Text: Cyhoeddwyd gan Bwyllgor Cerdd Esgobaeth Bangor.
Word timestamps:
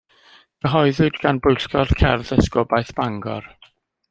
Cyhoeddwyd 0.65 1.19
gan 1.25 1.41
Bwyllgor 1.43 1.93
Cerdd 2.01 2.33
Esgobaeth 2.39 2.93
Bangor. 3.01 3.51